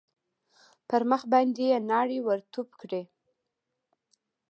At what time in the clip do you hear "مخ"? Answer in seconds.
1.09-1.21